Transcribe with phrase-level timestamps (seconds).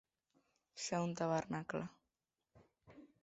[0.85, 1.83] Ser un tabernacle.